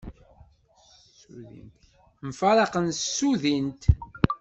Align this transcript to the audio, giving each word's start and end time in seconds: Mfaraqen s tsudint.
Mfaraqen 2.27 2.87
s 2.91 2.99
tsudint. 3.15 3.81